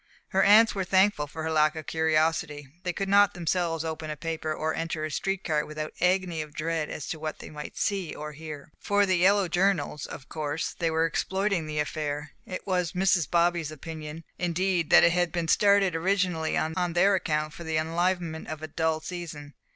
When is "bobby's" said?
13.29-13.69